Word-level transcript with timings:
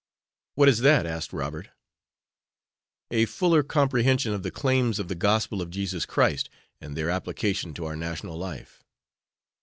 "What 0.55 0.67
is 0.67 0.79
that?" 0.79 1.05
asked 1.05 1.31
Robert. 1.31 1.69
"A 3.11 3.25
fuller 3.25 3.61
comprehension 3.61 4.33
of 4.33 4.41
the 4.41 4.49
claims 4.49 4.97
of 4.97 5.09
the 5.09 5.13
Gospel 5.13 5.61
of 5.61 5.69
Jesus 5.69 6.07
Christ, 6.07 6.49
and 6.81 6.97
their 6.97 7.11
application 7.11 7.75
to 7.75 7.85
our 7.85 7.95
national 7.95 8.35
life." 8.35 8.83